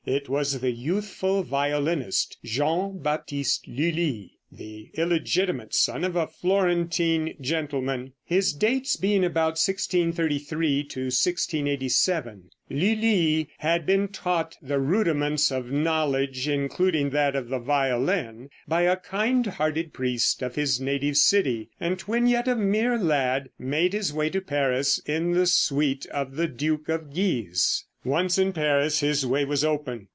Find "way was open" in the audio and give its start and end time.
29.27-30.07